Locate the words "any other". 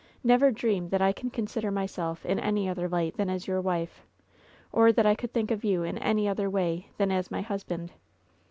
2.39-2.89, 5.99-6.49